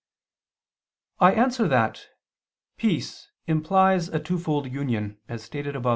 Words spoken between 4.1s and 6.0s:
twofold union, as stated above (A.